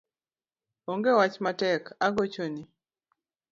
Onge 0.91 1.11
wach 1.19 1.37
matek 1.43 1.83
agochoni 2.05 2.63